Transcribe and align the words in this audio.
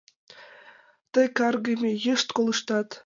—Тый, 1.13 1.27
каргыме, 1.37 1.91
йышт 2.05 2.27
колыштат! 2.35 2.89